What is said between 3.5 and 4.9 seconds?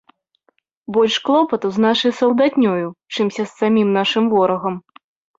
самім нашым ворагам.